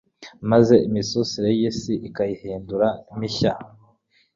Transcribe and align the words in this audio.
maze 0.51 0.75
imisusire 0.87 1.49
y’isi 1.59 1.93
ukayihindura 2.07 2.87
mishya 3.17 3.53